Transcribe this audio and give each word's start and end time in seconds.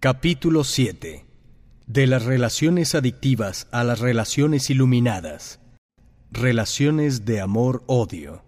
Capítulo 0.00 0.62
7 0.62 1.26
De 1.88 2.06
las 2.06 2.24
relaciones 2.24 2.94
adictivas 2.94 3.66
a 3.72 3.82
las 3.82 3.98
relaciones 3.98 4.70
iluminadas. 4.70 5.58
Relaciones 6.30 7.24
de 7.24 7.40
amor-odio. 7.40 8.44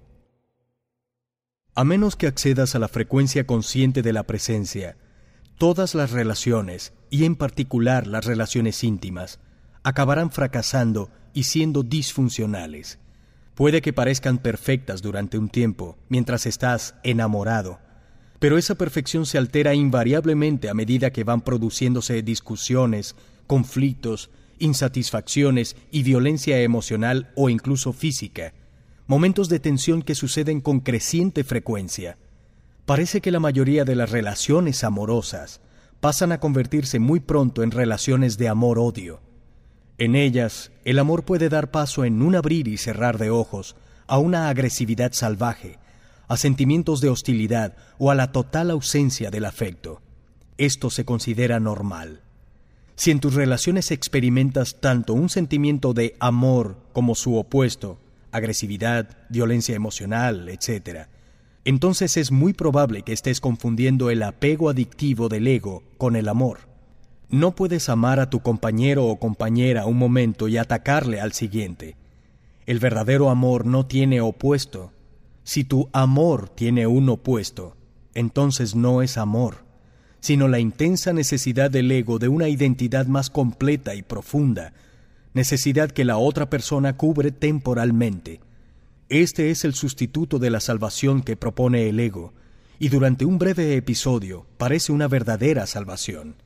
A 1.75 1.83
menos 1.83 2.15
que 2.15 2.29
accedas 2.29 2.77
a 2.77 2.79
la 2.79 2.87
frecuencia 2.87 3.49
consciente 3.49 4.03
de 4.03 4.13
la 4.13 4.29
presencia, 4.29 4.97
todas 5.59 5.97
las 5.97 6.13
relaciones, 6.13 6.93
y 7.11 7.25
en 7.25 7.35
particular 7.35 8.07
las 8.07 8.27
relaciones 8.27 8.85
íntimas, 8.85 9.41
acabarán 9.83 10.31
fracasando 10.31 11.11
y 11.35 11.43
siendo 11.43 11.83
disfuncionales. 11.83 13.01
Puede 13.57 13.83
que 13.83 13.93
parezcan 13.93 14.39
perfectas 14.39 15.03
durante 15.03 15.37
un 15.37 15.49
tiempo, 15.49 15.99
mientras 16.09 16.47
estás 16.47 16.95
enamorado, 17.03 17.81
pero 18.41 18.59
esa 18.59 18.75
perfección 18.75 19.27
se 19.27 19.39
altera 19.39 19.75
invariablemente 19.75 20.69
a 20.71 20.75
medida 20.75 21.13
que 21.13 21.25
van 21.25 21.43
produciéndose 21.43 22.23
discusiones, 22.23 23.15
conflictos, 23.47 24.31
insatisfacciones 24.59 25.77
y 25.91 26.03
violencia 26.03 26.61
emocional 26.61 27.31
o 27.37 27.51
incluso 27.51 27.93
física, 27.93 28.55
momentos 29.07 29.51
de 29.51 29.61
tensión 29.61 30.03
que 30.03 30.15
suceden 30.15 30.63
con 30.63 30.81
creciente 30.81 31.45
frecuencia. 31.45 32.17
Parece 32.87 33.21
que 33.21 33.31
la 33.31 33.41
mayoría 33.41 33.85
de 33.85 33.95
las 33.95 34.11
relaciones 34.11 34.85
amorosas 34.85 35.61
pasan 36.01 36.33
a 36.33 36.41
convertirse 36.41 36.99
muy 36.99 37.21
pronto 37.21 37.63
en 37.63 37.71
relaciones 37.71 38.39
de 38.39 38.49
amor-odio. 38.49 39.21
En 39.99 40.17
ellas, 40.17 40.73
el 40.87 40.99
amor 40.99 41.25
puede 41.25 41.51
dar 41.51 41.71
paso 41.71 42.07
en 42.07 42.23
un 42.23 42.35
abrir 42.35 42.69
y 42.69 42.79
cerrar 42.79 43.19
de 43.19 43.29
ojos 43.29 43.77
a 44.07 44.17
una 44.17 44.49
agresividad 44.49 45.13
salvaje, 45.13 45.79
a 46.31 46.37
sentimientos 46.37 47.01
de 47.01 47.09
hostilidad 47.09 47.77
o 47.99 48.13
a 48.13 48.15
la 48.15 48.31
total 48.31 48.71
ausencia 48.71 49.33
del 49.33 49.45
afecto. 49.45 50.01
Esto 50.59 50.89
se 50.89 51.05
considera 51.05 51.59
normal. 51.59 52.21
Si 52.95 53.11
en 53.11 53.19
tus 53.19 53.35
relaciones 53.35 53.91
experimentas 53.91 54.81
tanto 54.81 55.13
un 55.13 55.29
sentimiento 55.29 55.93
de 55.93 56.15
amor 56.21 56.77
como 56.93 57.17
su 57.17 57.35
opuesto, 57.35 57.99
agresividad, 58.31 59.19
violencia 59.29 59.75
emocional, 59.75 60.49
etc., 60.49 61.09
entonces 61.65 62.17
es 62.17 62.31
muy 62.31 62.53
probable 62.53 63.03
que 63.03 63.13
estés 63.13 63.41
confundiendo 63.41 64.09
el 64.09 64.23
apego 64.23 64.71
adictivo 64.71 65.29
del 65.29 65.49
ego 65.49 65.83
con 65.99 66.15
el 66.15 66.29
amor. 66.29 66.61
No 67.29 67.57
puedes 67.57 67.89
amar 67.89 68.21
a 68.21 68.31
tu 68.31 68.39
compañero 68.39 69.07
o 69.07 69.19
compañera 69.19 69.85
un 69.87 69.99
momento 69.99 70.47
y 70.47 70.59
atacarle 70.59 71.21
al 71.21 71.33
siguiente. 71.33 71.97
El 72.67 72.79
verdadero 72.79 73.31
amor 73.31 73.67
no 73.67 73.87
tiene 73.87 74.21
opuesto, 74.21 74.93
si 75.51 75.65
tu 75.65 75.91
amor 75.93 76.49
tiene 76.49 76.87
un 76.87 77.09
opuesto, 77.09 77.77
entonces 78.15 78.77
no 78.77 79.03
es 79.03 79.19
amor, 79.19 79.65
sino 80.21 80.47
la 80.47 80.61
intensa 80.61 81.13
necesidad 81.13 81.73
del 81.73 81.91
ego 81.91 82.21
de 82.21 82.29
una 82.29 82.49
identidad 82.49 83.07
más 83.07 83.31
completa 83.31 83.97
y 83.97 84.03
profunda, 84.03 84.75
necesidad 85.35 85.91
que 85.91 86.05
la 86.05 86.19
otra 86.19 86.49
persona 86.49 86.97
cubre 86.97 87.33
temporalmente. 87.33 88.39
Este 89.09 89.51
es 89.51 89.65
el 89.65 89.75
sustituto 89.75 90.39
de 90.39 90.51
la 90.51 90.61
salvación 90.61 91.21
que 91.21 91.35
propone 91.35 91.89
el 91.89 91.99
ego, 91.99 92.33
y 92.79 92.89
durante 92.89 93.25
un 93.25 93.39
breve 93.39 93.75
episodio 93.75 94.47
parece 94.57 94.93
una 94.93 95.09
verdadera 95.09 95.67
salvación. 95.67 96.37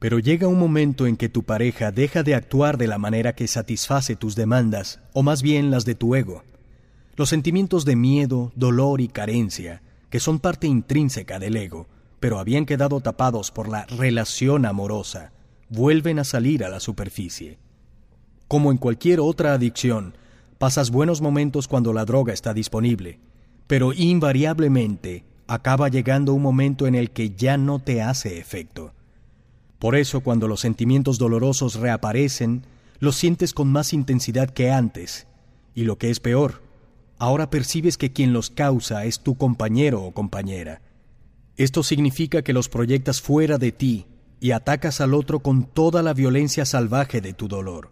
Pero 0.00 0.18
llega 0.18 0.48
un 0.48 0.58
momento 0.58 1.06
en 1.06 1.16
que 1.16 1.28
tu 1.28 1.44
pareja 1.44 1.92
deja 1.92 2.24
de 2.24 2.34
actuar 2.34 2.76
de 2.76 2.88
la 2.88 2.98
manera 2.98 3.36
que 3.36 3.46
satisface 3.46 4.16
tus 4.16 4.34
demandas, 4.34 4.98
o 5.12 5.22
más 5.22 5.42
bien 5.42 5.70
las 5.70 5.84
de 5.84 5.94
tu 5.94 6.16
ego. 6.16 6.42
Los 7.18 7.30
sentimientos 7.30 7.84
de 7.84 7.96
miedo, 7.96 8.52
dolor 8.54 9.00
y 9.00 9.08
carencia, 9.08 9.82
que 10.08 10.20
son 10.20 10.38
parte 10.38 10.68
intrínseca 10.68 11.40
del 11.40 11.56
ego, 11.56 11.88
pero 12.20 12.38
habían 12.38 12.64
quedado 12.64 13.00
tapados 13.00 13.50
por 13.50 13.68
la 13.68 13.86
relación 13.86 14.64
amorosa, 14.64 15.32
vuelven 15.68 16.20
a 16.20 16.24
salir 16.24 16.62
a 16.62 16.68
la 16.68 16.78
superficie. 16.78 17.58
Como 18.46 18.70
en 18.70 18.78
cualquier 18.78 19.18
otra 19.18 19.52
adicción, 19.52 20.14
pasas 20.58 20.92
buenos 20.92 21.20
momentos 21.20 21.66
cuando 21.66 21.92
la 21.92 22.04
droga 22.04 22.32
está 22.32 22.54
disponible, 22.54 23.18
pero 23.66 23.92
invariablemente 23.92 25.24
acaba 25.48 25.88
llegando 25.88 26.34
un 26.34 26.42
momento 26.42 26.86
en 26.86 26.94
el 26.94 27.10
que 27.10 27.30
ya 27.30 27.56
no 27.56 27.80
te 27.80 28.00
hace 28.00 28.38
efecto. 28.38 28.92
Por 29.80 29.96
eso 29.96 30.20
cuando 30.20 30.46
los 30.46 30.60
sentimientos 30.60 31.18
dolorosos 31.18 31.74
reaparecen, 31.80 32.62
los 33.00 33.16
sientes 33.16 33.54
con 33.54 33.66
más 33.66 33.92
intensidad 33.92 34.50
que 34.50 34.70
antes, 34.70 35.26
y 35.74 35.82
lo 35.82 35.98
que 35.98 36.10
es 36.10 36.20
peor, 36.20 36.67
ahora 37.18 37.50
percibes 37.50 37.98
que 37.98 38.12
quien 38.12 38.32
los 38.32 38.50
causa 38.50 39.04
es 39.04 39.20
tu 39.20 39.36
compañero 39.36 40.02
o 40.02 40.12
compañera. 40.12 40.80
Esto 41.56 41.82
significa 41.82 42.42
que 42.42 42.52
los 42.52 42.68
proyectas 42.68 43.20
fuera 43.20 43.58
de 43.58 43.72
ti 43.72 44.06
y 44.40 44.52
atacas 44.52 45.00
al 45.00 45.14
otro 45.14 45.40
con 45.40 45.64
toda 45.64 46.02
la 46.02 46.14
violencia 46.14 46.64
salvaje 46.64 47.20
de 47.20 47.32
tu 47.32 47.48
dolor. 47.48 47.90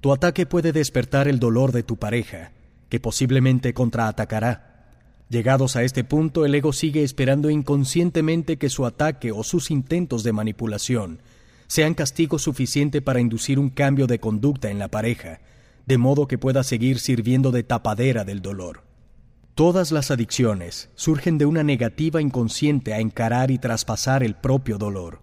Tu 0.00 0.12
ataque 0.12 0.46
puede 0.46 0.72
despertar 0.72 1.28
el 1.28 1.38
dolor 1.38 1.72
de 1.72 1.82
tu 1.82 1.96
pareja, 1.96 2.52
que 2.88 3.00
posiblemente 3.00 3.74
contraatacará. 3.74 4.86
Llegados 5.28 5.76
a 5.76 5.82
este 5.82 6.04
punto, 6.04 6.46
el 6.46 6.54
ego 6.54 6.72
sigue 6.72 7.02
esperando 7.02 7.50
inconscientemente 7.50 8.56
que 8.56 8.70
su 8.70 8.86
ataque 8.86 9.32
o 9.32 9.42
sus 9.42 9.70
intentos 9.70 10.22
de 10.22 10.32
manipulación 10.32 11.20
sean 11.66 11.92
castigo 11.92 12.38
suficiente 12.38 13.02
para 13.02 13.20
inducir 13.20 13.58
un 13.58 13.68
cambio 13.68 14.06
de 14.06 14.18
conducta 14.18 14.70
en 14.70 14.78
la 14.78 14.88
pareja, 14.88 15.40
de 15.88 15.96
modo 15.96 16.28
que 16.28 16.36
pueda 16.36 16.64
seguir 16.64 17.00
sirviendo 17.00 17.50
de 17.50 17.62
tapadera 17.62 18.24
del 18.24 18.42
dolor. 18.42 18.82
Todas 19.54 19.90
las 19.90 20.10
adicciones 20.10 20.90
surgen 20.94 21.38
de 21.38 21.46
una 21.46 21.62
negativa 21.62 22.20
inconsciente 22.20 22.92
a 22.92 23.00
encarar 23.00 23.50
y 23.50 23.58
traspasar 23.58 24.22
el 24.22 24.34
propio 24.34 24.76
dolor. 24.76 25.22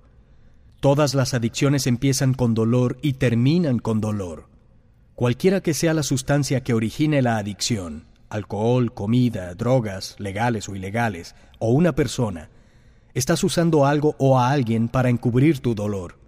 Todas 0.79 1.13
las 1.13 1.35
adicciones 1.35 1.85
empiezan 1.85 2.33
con 2.33 2.55
dolor 2.55 2.97
y 3.03 3.13
terminan 3.13 3.77
con 3.77 4.01
dolor. 4.01 4.49
Cualquiera 5.13 5.61
que 5.61 5.75
sea 5.75 5.93
la 5.93 6.01
sustancia 6.01 6.63
que 6.63 6.73
origine 6.73 7.21
la 7.21 7.37
adicción, 7.37 8.07
alcohol, 8.29 8.91
comida, 8.91 9.53
drogas, 9.53 10.15
legales 10.17 10.67
o 10.67 10.75
ilegales, 10.75 11.35
o 11.59 11.69
una 11.69 11.93
persona, 11.93 12.49
estás 13.13 13.43
usando 13.43 13.85
algo 13.85 14.15
o 14.17 14.39
a 14.39 14.49
alguien 14.49 14.87
para 14.89 15.09
encubrir 15.09 15.59
tu 15.59 15.75
dolor. 15.75 16.24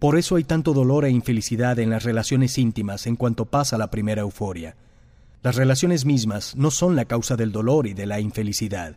Por 0.00 0.16
eso 0.16 0.36
hay 0.36 0.44
tanto 0.44 0.72
dolor 0.72 1.04
e 1.04 1.10
infelicidad 1.10 1.78
en 1.78 1.90
las 1.90 2.04
relaciones 2.04 2.56
íntimas 2.56 3.06
en 3.06 3.16
cuanto 3.16 3.44
pasa 3.44 3.76
la 3.76 3.90
primera 3.90 4.22
euforia. 4.22 4.74
Las 5.42 5.56
relaciones 5.56 6.06
mismas 6.06 6.56
no 6.56 6.70
son 6.70 6.96
la 6.96 7.04
causa 7.04 7.36
del 7.36 7.52
dolor 7.52 7.86
y 7.86 7.92
de 7.92 8.06
la 8.06 8.18
infelicidad, 8.18 8.96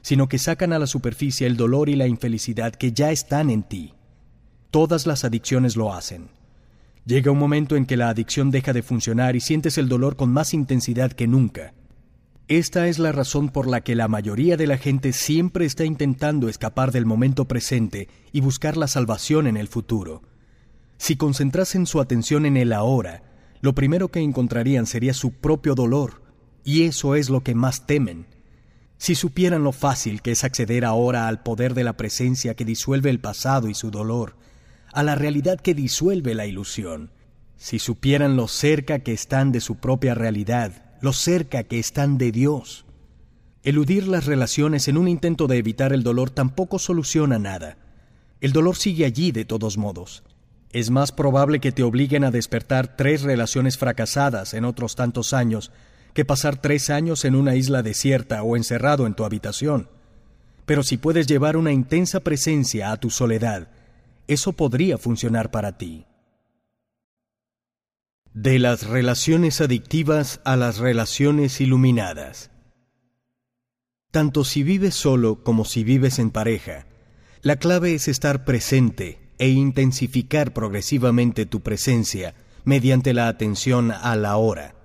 sino 0.00 0.28
que 0.28 0.38
sacan 0.38 0.72
a 0.72 0.78
la 0.78 0.86
superficie 0.86 1.48
el 1.48 1.56
dolor 1.56 1.88
y 1.88 1.96
la 1.96 2.06
infelicidad 2.06 2.72
que 2.72 2.92
ya 2.92 3.10
están 3.10 3.50
en 3.50 3.64
ti. 3.64 3.94
Todas 4.70 5.08
las 5.08 5.24
adicciones 5.24 5.74
lo 5.74 5.92
hacen. 5.92 6.28
Llega 7.04 7.32
un 7.32 7.38
momento 7.38 7.74
en 7.74 7.84
que 7.84 7.96
la 7.96 8.08
adicción 8.08 8.52
deja 8.52 8.72
de 8.72 8.84
funcionar 8.84 9.34
y 9.34 9.40
sientes 9.40 9.76
el 9.76 9.88
dolor 9.88 10.14
con 10.14 10.30
más 10.30 10.54
intensidad 10.54 11.10
que 11.10 11.26
nunca. 11.26 11.74
Esta 12.48 12.88
es 12.88 12.98
la 12.98 13.12
razón 13.12 13.50
por 13.50 13.68
la 13.68 13.82
que 13.82 13.94
la 13.94 14.08
mayoría 14.08 14.56
de 14.56 14.66
la 14.66 14.78
gente 14.78 15.12
siempre 15.12 15.66
está 15.66 15.84
intentando 15.84 16.48
escapar 16.48 16.92
del 16.92 17.04
momento 17.04 17.44
presente 17.44 18.08
y 18.32 18.40
buscar 18.40 18.78
la 18.78 18.88
salvación 18.88 19.46
en 19.46 19.58
el 19.58 19.68
futuro. 19.68 20.22
Si 20.96 21.16
concentrasen 21.16 21.84
su 21.84 22.00
atención 22.00 22.46
en 22.46 22.56
el 22.56 22.72
ahora, 22.72 23.22
lo 23.60 23.74
primero 23.74 24.08
que 24.08 24.20
encontrarían 24.20 24.86
sería 24.86 25.12
su 25.12 25.32
propio 25.32 25.74
dolor, 25.74 26.22
y 26.64 26.84
eso 26.84 27.16
es 27.16 27.28
lo 27.28 27.42
que 27.42 27.54
más 27.54 27.86
temen. 27.86 28.26
Si 28.96 29.14
supieran 29.14 29.62
lo 29.62 29.72
fácil 29.72 30.22
que 30.22 30.30
es 30.30 30.42
acceder 30.42 30.86
ahora 30.86 31.28
al 31.28 31.42
poder 31.42 31.74
de 31.74 31.84
la 31.84 31.98
presencia 31.98 32.54
que 32.54 32.64
disuelve 32.64 33.10
el 33.10 33.20
pasado 33.20 33.68
y 33.68 33.74
su 33.74 33.90
dolor, 33.90 34.36
a 34.94 35.02
la 35.02 35.16
realidad 35.16 35.60
que 35.60 35.74
disuelve 35.74 36.34
la 36.34 36.46
ilusión, 36.46 37.10
si 37.58 37.78
supieran 37.78 38.36
lo 38.36 38.48
cerca 38.48 39.00
que 39.00 39.12
están 39.12 39.52
de 39.52 39.60
su 39.60 39.76
propia 39.76 40.14
realidad, 40.14 40.87
lo 41.00 41.12
cerca 41.12 41.64
que 41.64 41.78
están 41.78 42.18
de 42.18 42.32
Dios. 42.32 42.84
Eludir 43.62 44.08
las 44.08 44.26
relaciones 44.26 44.88
en 44.88 44.96
un 44.96 45.08
intento 45.08 45.46
de 45.46 45.58
evitar 45.58 45.92
el 45.92 46.02
dolor 46.02 46.30
tampoco 46.30 46.78
soluciona 46.78 47.38
nada. 47.38 47.76
El 48.40 48.52
dolor 48.52 48.76
sigue 48.76 49.04
allí 49.04 49.32
de 49.32 49.44
todos 49.44 49.76
modos. 49.76 50.22
Es 50.72 50.90
más 50.90 51.12
probable 51.12 51.60
que 51.60 51.72
te 51.72 51.82
obliguen 51.82 52.24
a 52.24 52.30
despertar 52.30 52.96
tres 52.96 53.22
relaciones 53.22 53.78
fracasadas 53.78 54.54
en 54.54 54.64
otros 54.64 54.96
tantos 54.96 55.32
años 55.32 55.72
que 56.14 56.24
pasar 56.24 56.60
tres 56.60 56.90
años 56.90 57.24
en 57.24 57.34
una 57.34 57.54
isla 57.54 57.82
desierta 57.82 58.42
o 58.42 58.56
encerrado 58.56 59.06
en 59.06 59.14
tu 59.14 59.24
habitación. 59.24 59.88
Pero 60.66 60.82
si 60.82 60.96
puedes 60.96 61.26
llevar 61.26 61.56
una 61.56 61.72
intensa 61.72 62.20
presencia 62.20 62.92
a 62.92 62.96
tu 62.96 63.10
soledad, 63.10 63.68
eso 64.26 64.52
podría 64.52 64.98
funcionar 64.98 65.50
para 65.50 65.78
ti. 65.78 66.06
De 68.40 68.60
las 68.60 68.86
relaciones 68.86 69.60
adictivas 69.60 70.40
a 70.44 70.54
las 70.54 70.78
relaciones 70.78 71.60
iluminadas. 71.60 72.52
Tanto 74.12 74.44
si 74.44 74.62
vives 74.62 74.94
solo 74.94 75.42
como 75.42 75.64
si 75.64 75.82
vives 75.82 76.20
en 76.20 76.30
pareja, 76.30 76.86
la 77.42 77.56
clave 77.56 77.94
es 77.94 78.06
estar 78.06 78.44
presente 78.44 79.18
e 79.38 79.48
intensificar 79.48 80.52
progresivamente 80.52 81.46
tu 81.46 81.64
presencia 81.64 82.36
mediante 82.62 83.12
la 83.12 83.26
atención 83.26 83.90
a 83.90 84.14
la 84.14 84.36
hora. 84.36 84.76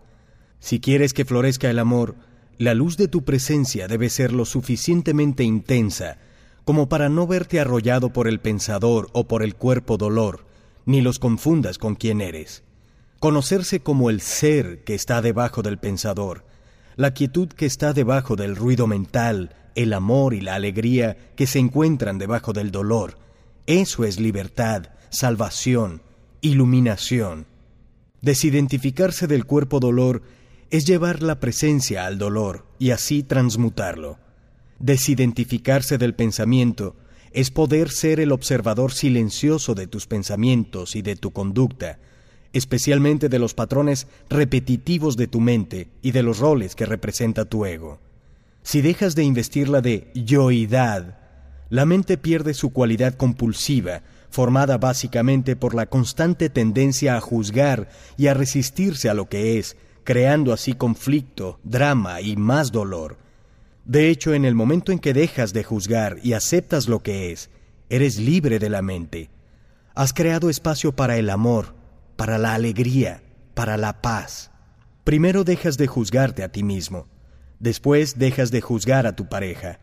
Si 0.57 0.79
quieres 0.79 1.13
que 1.13 1.23
florezca 1.23 1.69
el 1.69 1.77
amor, 1.77 2.15
la 2.57 2.73
luz 2.73 2.97
de 2.97 3.07
tu 3.07 3.23
presencia 3.23 3.88
debe 3.88 4.09
ser 4.09 4.33
lo 4.33 4.45
suficientemente 4.45 5.44
intensa 5.44 6.17
como 6.65 6.89
para 6.89 7.07
no 7.07 7.27
verte 7.27 7.59
arrollado 7.59 8.13
por 8.13 8.27
el 8.27 8.39
pensador 8.39 9.11
o 9.13 9.27
por 9.27 9.44
el 9.44 9.53
cuerpo 9.53 9.97
dolor, 9.97 10.47
ni 10.88 11.01
los 11.01 11.19
confundas 11.19 11.77
con 11.77 11.94
quien 11.94 12.19
eres. 12.19 12.63
Conocerse 13.23 13.79
como 13.79 14.09
el 14.09 14.19
ser 14.19 14.83
que 14.83 14.95
está 14.95 15.21
debajo 15.21 15.61
del 15.61 15.77
pensador, 15.77 16.43
la 16.97 17.13
quietud 17.13 17.47
que 17.47 17.65
está 17.65 17.93
debajo 17.93 18.35
del 18.35 18.57
ruido 18.57 18.85
mental, 18.85 19.55
el 19.75 19.93
amor 19.93 20.33
y 20.33 20.41
la 20.41 20.55
alegría 20.55 21.15
que 21.37 21.47
se 21.47 21.59
encuentran 21.59 22.17
debajo 22.17 22.51
del 22.51 22.69
dolor. 22.69 23.17
Eso 23.65 24.03
es 24.03 24.19
libertad, 24.19 24.87
salvación, 25.09 26.01
iluminación. 26.41 27.45
Desidentificarse 28.19 29.25
del 29.25 29.45
cuerpo 29.45 29.79
dolor 29.79 30.21
es 30.69 30.83
llevar 30.83 31.23
la 31.23 31.39
presencia 31.39 32.05
al 32.05 32.17
dolor 32.17 32.65
y 32.77 32.91
así 32.91 33.23
transmutarlo. 33.23 34.19
Desidentificarse 34.79 35.97
del 35.97 36.13
pensamiento 36.13 36.97
es 37.31 37.51
poder 37.51 37.89
ser 37.89 38.19
el 38.19 38.33
observador 38.33 38.91
silencioso 38.91 39.75
de 39.75 39.87
tus 39.87 40.07
pensamientos 40.07 40.97
y 40.97 41.01
de 41.01 41.15
tu 41.15 41.31
conducta, 41.31 41.99
especialmente 42.53 43.29
de 43.29 43.39
los 43.39 43.53
patrones 43.53 44.07
repetitivos 44.29 45.17
de 45.17 45.27
tu 45.27 45.41
mente 45.41 45.89
y 46.01 46.11
de 46.11 46.23
los 46.23 46.39
roles 46.39 46.75
que 46.75 46.85
representa 46.85 47.45
tu 47.45 47.65
ego. 47.65 48.00
Si 48.61 48.81
dejas 48.81 49.15
de 49.15 49.23
investirla 49.23 49.81
de 49.81 50.09
yoidad, 50.13 51.17
la 51.69 51.85
mente 51.85 52.17
pierde 52.17 52.53
su 52.53 52.71
cualidad 52.71 53.15
compulsiva, 53.15 54.03
formada 54.29 54.77
básicamente 54.77 55.55
por 55.55 55.75
la 55.75 55.88
constante 55.88 56.50
tendencia 56.50 57.17
a 57.17 57.21
juzgar 57.21 57.89
y 58.15 58.27
a 58.27 58.33
resistirse 58.33 59.09
a 59.09 59.13
lo 59.13 59.27
que 59.27 59.57
es, 59.59 59.75
creando 60.03 60.53
así 60.53 60.73
conflicto, 60.73 61.59
drama 61.63 62.21
y 62.21 62.35
más 62.35 62.71
dolor. 62.71 63.17
De 63.85 64.09
hecho, 64.09 64.33
en 64.33 64.45
el 64.45 64.56
momento 64.56 64.91
en 64.91 64.99
que 64.99 65.13
dejas 65.13 65.51
de 65.51 65.63
juzgar 65.63 66.17
y 66.23 66.33
aceptas 66.33 66.88
lo 66.88 67.01
que 67.01 67.31
es, 67.31 67.49
eres 67.89 68.17
libre 68.17 68.59
de 68.59 68.69
la 68.69 68.81
mente. 68.81 69.29
Has 69.94 70.13
creado 70.13 70.49
espacio 70.49 70.95
para 70.95 71.17
el 71.17 71.29
amor, 71.29 71.75
para 72.15 72.38
la 72.38 72.54
alegría, 72.54 73.24
para 73.54 73.77
la 73.77 74.01
paz. 74.01 74.51
Primero 75.04 75.44
dejas 75.44 75.77
de 75.77 75.88
juzgarte 75.88 76.44
a 76.44 76.51
ti 76.51 76.63
mismo, 76.63 77.07
después 77.60 78.18
dejas 78.18 78.51
de 78.51 78.62
juzgar 78.62 79.06
a 79.07 79.15
tu 79.15 79.27
pareja. 79.27 79.80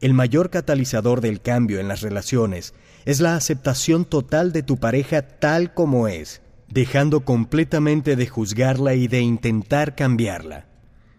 El 0.00 0.14
mayor 0.14 0.50
catalizador 0.50 1.20
del 1.20 1.40
cambio 1.40 1.80
en 1.80 1.88
las 1.88 2.00
relaciones 2.00 2.74
es 3.04 3.20
la 3.20 3.36
aceptación 3.36 4.04
total 4.04 4.52
de 4.52 4.62
tu 4.62 4.78
pareja 4.78 5.22
tal 5.22 5.74
como 5.74 6.08
es, 6.08 6.42
dejando 6.68 7.24
completamente 7.24 8.16
de 8.16 8.26
juzgarla 8.26 8.94
y 8.94 9.08
de 9.08 9.20
intentar 9.20 9.94
cambiarla. 9.94 10.66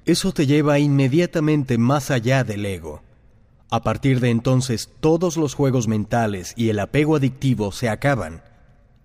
Eso 0.05 0.31
te 0.31 0.47
lleva 0.47 0.79
inmediatamente 0.79 1.77
más 1.77 2.09
allá 2.09 2.43
del 2.43 2.65
ego. 2.65 3.03
A 3.69 3.83
partir 3.83 4.19
de 4.19 4.29
entonces 4.29 4.89
todos 4.99 5.37
los 5.37 5.53
juegos 5.53 5.87
mentales 5.87 6.53
y 6.57 6.69
el 6.69 6.79
apego 6.79 7.15
adictivo 7.15 7.71
se 7.71 7.87
acaban. 7.87 8.41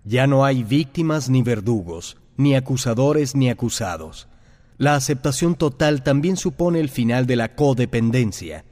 Ya 0.07 0.25
no 0.25 0.45
hay 0.45 0.63
víctimas 0.63 1.29
ni 1.29 1.41
verdugos, 1.41 2.15
ni 2.37 2.55
acusadores 2.55 3.35
ni 3.35 3.49
acusados. 3.49 4.29
La 4.77 4.95
aceptación 4.95 5.55
total 5.55 6.01
también 6.01 6.37
supone 6.37 6.79
el 6.79 6.87
final 6.87 7.25
de 7.25 7.35
la 7.35 7.55
codependencia. 7.55 8.63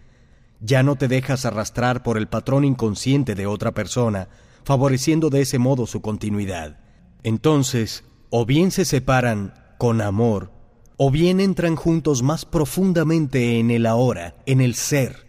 Ya 0.62 0.82
no 0.82 0.96
te 0.96 1.10
dejas 1.10 1.44
arrastrar 1.44 2.04
por 2.04 2.18
el 2.18 2.30
patrón 2.30 2.64
inconsciente 2.64 3.36
de 3.36 3.48
otra 3.48 3.74
persona, 3.74 4.30
favoreciendo 4.64 5.30
de 5.30 5.42
ese 5.42 5.60
modo 5.60 5.88
su 5.88 6.02
continuidad. 6.02 6.80
Entonces, 7.24 8.06
o 8.30 8.46
bien 8.46 8.72
se 8.72 8.86
separan 8.86 9.56
con 9.78 10.00
amor 10.00 10.54
o 10.96 11.12
bien 11.12 11.42
entran 11.42 11.76
juntos 11.76 12.24
más 12.24 12.46
profundamente 12.46 13.60
en 13.60 13.72
el 13.72 13.88
ahora, 13.88 14.38
en 14.46 14.62
el 14.62 14.74
ser. 14.74 15.28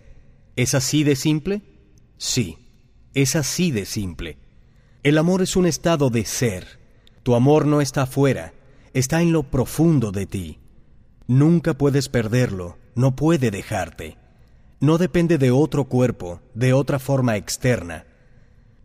¿Es 0.54 0.72
así 0.72 1.02
de 1.02 1.16
simple? 1.16 1.62
Sí, 2.16 2.58
es 3.12 3.34
así 3.34 3.72
de 3.72 3.86
simple. 3.86 4.45
El 5.06 5.18
amor 5.18 5.40
es 5.40 5.54
un 5.54 5.66
estado 5.66 6.10
de 6.10 6.24
ser. 6.24 6.80
Tu 7.22 7.36
amor 7.36 7.64
no 7.64 7.80
está 7.80 8.02
afuera, 8.02 8.54
está 8.92 9.22
en 9.22 9.30
lo 9.30 9.44
profundo 9.44 10.10
de 10.10 10.26
ti. 10.26 10.58
Nunca 11.28 11.74
puedes 11.74 12.08
perderlo, 12.08 12.76
no 12.96 13.14
puede 13.14 13.52
dejarte. 13.52 14.16
No 14.80 14.98
depende 14.98 15.38
de 15.38 15.52
otro 15.52 15.84
cuerpo, 15.84 16.40
de 16.54 16.72
otra 16.72 16.98
forma 16.98 17.36
externa. 17.36 18.04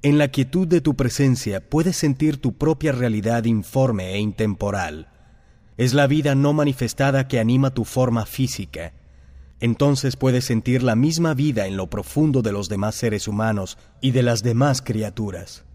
En 0.04 0.20
la 0.20 0.28
quietud 0.28 0.68
de 0.68 0.80
tu 0.80 0.94
presencia 0.94 1.68
puedes 1.68 1.98
sentir 1.98 2.40
tu 2.40 2.56
propia 2.56 2.92
realidad 2.92 3.46
informe 3.46 4.14
e 4.14 4.20
intemporal. 4.20 5.10
Es 5.76 5.96
la 5.96 6.06
vida 6.06 6.36
no 6.36 6.54
manifestada 6.54 7.28
que 7.28 7.40
anima 7.40 7.74
tu 7.74 7.84
forma 7.84 8.28
física. 8.28 8.94
Entonces 9.60 10.18
puedes 10.18 10.46
sentir 10.46 10.84
la 10.84 10.96
misma 10.96 11.34
vida 11.34 11.66
en 11.66 11.78
lo 11.78 11.90
profundo 11.90 12.44
de 12.44 12.52
los 12.52 12.70
demás 12.70 12.94
seres 12.94 13.28
humanos 13.28 13.80
y 14.02 14.12
de 14.12 14.22
las 14.22 14.44
demás 14.44 14.84
criaturas. 14.84 15.66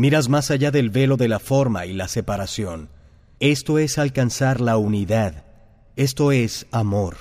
Miras 0.00 0.30
más 0.30 0.50
allá 0.50 0.70
del 0.70 0.88
velo 0.88 1.18
de 1.18 1.28
la 1.28 1.38
forma 1.38 1.84
y 1.84 1.92
la 1.92 2.08
separación. 2.08 2.88
Esto 3.38 3.78
es 3.78 3.98
alcanzar 3.98 4.62
la 4.62 4.78
unidad. 4.78 5.44
Esto 5.94 6.32
es 6.32 6.66
amor. 6.70 7.16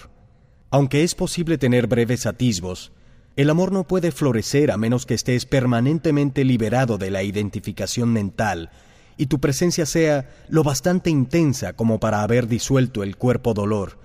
Aunque 0.71 1.03
es 1.03 1.13
posible 1.13 1.57
tener 1.57 1.87
breves 1.87 2.25
atisbos, 2.25 2.93
el 3.35 3.49
amor 3.49 3.73
no 3.73 3.85
puede 3.85 4.13
florecer 4.13 4.71
a 4.71 4.77
menos 4.77 5.05
que 5.05 5.15
estés 5.15 5.45
permanentemente 5.45 6.45
liberado 6.45 6.97
de 6.97 7.11
la 7.11 7.21
identificación 7.21 8.13
mental 8.13 8.69
y 9.17 9.25
tu 9.25 9.41
presencia 9.41 9.85
sea 9.85 10.29
lo 10.47 10.63
bastante 10.63 11.09
intensa 11.09 11.73
como 11.73 11.99
para 11.99 12.23
haber 12.23 12.47
disuelto 12.47 13.03
el 13.03 13.17
cuerpo 13.17 13.53
dolor, 13.53 13.99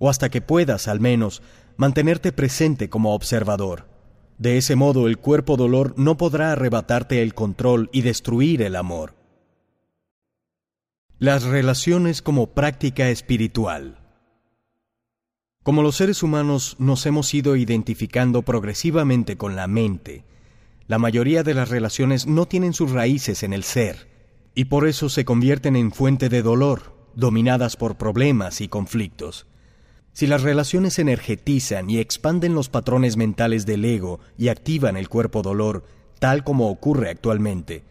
o 0.00 0.10
hasta 0.10 0.30
que 0.30 0.40
puedas, 0.40 0.88
al 0.88 0.98
menos, 0.98 1.42
mantenerte 1.76 2.32
presente 2.32 2.90
como 2.90 3.14
observador. 3.14 3.95
De 4.38 4.58
ese 4.58 4.76
modo 4.76 5.08
el 5.08 5.18
cuerpo 5.18 5.56
dolor 5.56 5.94
no 5.96 6.16
podrá 6.16 6.52
arrebatarte 6.52 7.22
el 7.22 7.34
control 7.34 7.88
y 7.92 8.02
destruir 8.02 8.62
el 8.62 8.76
amor. 8.76 9.14
Las 11.18 11.44
relaciones 11.44 12.20
como 12.20 12.48
práctica 12.52 13.08
espiritual. 13.08 13.98
Como 15.62 15.82
los 15.82 15.96
seres 15.96 16.22
humanos 16.22 16.76
nos 16.78 17.06
hemos 17.06 17.32
ido 17.32 17.56
identificando 17.56 18.42
progresivamente 18.42 19.36
con 19.36 19.56
la 19.56 19.66
mente, 19.66 20.24
la 20.86 20.98
mayoría 20.98 21.42
de 21.42 21.54
las 21.54 21.70
relaciones 21.70 22.26
no 22.26 22.46
tienen 22.46 22.74
sus 22.74 22.92
raíces 22.92 23.42
en 23.42 23.52
el 23.52 23.64
ser, 23.64 24.08
y 24.54 24.66
por 24.66 24.86
eso 24.86 25.08
se 25.08 25.24
convierten 25.24 25.74
en 25.74 25.90
fuente 25.90 26.28
de 26.28 26.42
dolor, 26.42 26.94
dominadas 27.16 27.76
por 27.76 27.96
problemas 27.96 28.60
y 28.60 28.68
conflictos. 28.68 29.46
Si 30.16 30.26
las 30.26 30.40
relaciones 30.40 30.98
energetizan 30.98 31.90
y 31.90 31.98
expanden 31.98 32.54
los 32.54 32.70
patrones 32.70 33.18
mentales 33.18 33.66
del 33.66 33.84
ego 33.84 34.18
y 34.38 34.48
activan 34.48 34.96
el 34.96 35.10
cuerpo 35.10 35.42
dolor, 35.42 35.84
tal 36.18 36.42
como 36.42 36.70
ocurre 36.70 37.10
actualmente, 37.10 37.82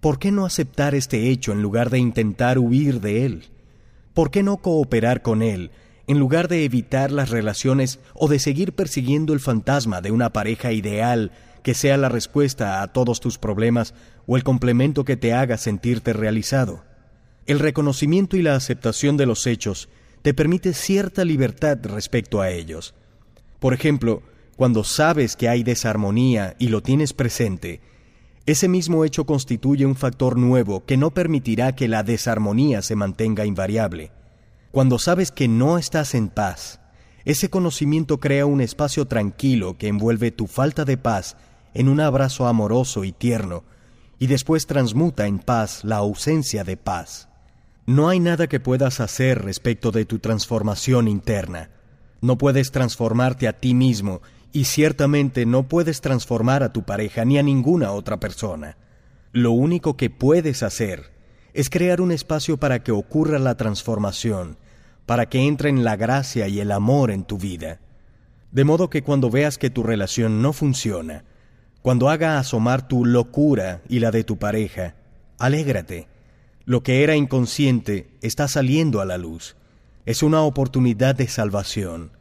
¿por 0.00 0.18
qué 0.18 0.32
no 0.32 0.44
aceptar 0.44 0.96
este 0.96 1.30
hecho 1.30 1.52
en 1.52 1.62
lugar 1.62 1.88
de 1.90 2.00
intentar 2.00 2.58
huir 2.58 3.00
de 3.00 3.24
él? 3.24 3.44
¿Por 4.14 4.32
qué 4.32 4.42
no 4.42 4.56
cooperar 4.56 5.22
con 5.22 5.42
él 5.42 5.70
en 6.08 6.18
lugar 6.18 6.48
de 6.48 6.64
evitar 6.64 7.12
las 7.12 7.30
relaciones 7.30 8.00
o 8.14 8.26
de 8.26 8.40
seguir 8.40 8.72
persiguiendo 8.72 9.32
el 9.32 9.38
fantasma 9.38 10.00
de 10.00 10.10
una 10.10 10.32
pareja 10.32 10.72
ideal 10.72 11.30
que 11.62 11.74
sea 11.74 11.96
la 11.96 12.08
respuesta 12.08 12.82
a 12.82 12.88
todos 12.88 13.20
tus 13.20 13.38
problemas 13.38 13.94
o 14.26 14.36
el 14.36 14.42
complemento 14.42 15.04
que 15.04 15.16
te 15.16 15.34
haga 15.34 15.56
sentirte 15.56 16.14
realizado. 16.14 16.82
El 17.46 17.60
reconocimiento 17.60 18.36
y 18.36 18.42
la 18.42 18.56
aceptación 18.56 19.16
de 19.16 19.26
los 19.26 19.46
hechos 19.46 19.88
te 20.22 20.34
permite 20.34 20.74
cierta 20.74 21.24
libertad 21.24 21.78
respecto 21.82 22.40
a 22.40 22.50
ellos. 22.50 22.94
Por 23.58 23.74
ejemplo, 23.74 24.22
cuando 24.56 24.84
sabes 24.84 25.36
que 25.36 25.48
hay 25.48 25.62
desarmonía 25.62 26.56
y 26.58 26.68
lo 26.68 26.82
tienes 26.82 27.12
presente, 27.12 27.80
ese 28.46 28.68
mismo 28.68 29.04
hecho 29.04 29.24
constituye 29.24 29.86
un 29.86 29.96
factor 29.96 30.36
nuevo 30.36 30.84
que 30.84 30.96
no 30.96 31.12
permitirá 31.12 31.74
que 31.74 31.88
la 31.88 32.02
desarmonía 32.02 32.82
se 32.82 32.96
mantenga 32.96 33.46
invariable. 33.46 34.12
Cuando 34.70 34.98
sabes 34.98 35.32
que 35.32 35.48
no 35.48 35.78
estás 35.78 36.14
en 36.14 36.28
paz, 36.28 36.80
ese 37.24 37.48
conocimiento 37.48 38.18
crea 38.18 38.46
un 38.46 38.60
espacio 38.60 39.06
tranquilo 39.06 39.78
que 39.78 39.88
envuelve 39.88 40.30
tu 40.30 40.46
falta 40.46 40.84
de 40.84 40.96
paz 40.96 41.36
en 41.74 41.88
un 41.88 42.00
abrazo 42.00 42.46
amoroso 42.46 43.04
y 43.04 43.12
tierno, 43.12 43.64
y 44.18 44.26
después 44.26 44.66
transmuta 44.66 45.26
en 45.26 45.38
paz 45.38 45.84
la 45.84 45.96
ausencia 45.96 46.64
de 46.64 46.76
paz. 46.76 47.29
No 47.90 48.08
hay 48.08 48.20
nada 48.20 48.46
que 48.46 48.60
puedas 48.60 49.00
hacer 49.00 49.42
respecto 49.42 49.90
de 49.90 50.04
tu 50.04 50.20
transformación 50.20 51.08
interna. 51.08 51.70
No 52.20 52.38
puedes 52.38 52.70
transformarte 52.70 53.48
a 53.48 53.52
ti 53.58 53.74
mismo 53.74 54.22
y 54.52 54.66
ciertamente 54.66 55.44
no 55.44 55.66
puedes 55.66 56.00
transformar 56.00 56.62
a 56.62 56.72
tu 56.72 56.84
pareja 56.84 57.24
ni 57.24 57.36
a 57.36 57.42
ninguna 57.42 57.90
otra 57.90 58.20
persona. 58.20 58.76
Lo 59.32 59.50
único 59.50 59.96
que 59.96 60.08
puedes 60.08 60.62
hacer 60.62 61.10
es 61.52 61.68
crear 61.68 62.00
un 62.00 62.12
espacio 62.12 62.58
para 62.58 62.84
que 62.84 62.92
ocurra 62.92 63.40
la 63.40 63.56
transformación, 63.56 64.56
para 65.04 65.28
que 65.28 65.48
entren 65.48 65.82
la 65.82 65.96
gracia 65.96 66.46
y 66.46 66.60
el 66.60 66.70
amor 66.70 67.10
en 67.10 67.24
tu 67.24 67.38
vida. 67.38 67.80
De 68.52 68.62
modo 68.62 68.88
que 68.88 69.02
cuando 69.02 69.30
veas 69.30 69.58
que 69.58 69.68
tu 69.68 69.82
relación 69.82 70.42
no 70.42 70.52
funciona, 70.52 71.24
cuando 71.82 72.08
haga 72.08 72.38
asomar 72.38 72.86
tu 72.86 73.04
locura 73.04 73.82
y 73.88 73.98
la 73.98 74.12
de 74.12 74.22
tu 74.22 74.38
pareja, 74.38 74.94
alégrate. 75.38 76.09
Lo 76.70 76.84
que 76.84 77.02
era 77.02 77.16
inconsciente 77.16 78.16
está 78.22 78.46
saliendo 78.46 79.00
a 79.00 79.04
la 79.04 79.18
luz. 79.18 79.56
Es 80.06 80.22
una 80.22 80.42
oportunidad 80.42 81.16
de 81.16 81.26
salvación. 81.26 82.12